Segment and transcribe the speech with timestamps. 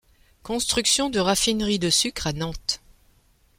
[0.41, 2.81] Construction de raffineries de sucre à Nantes.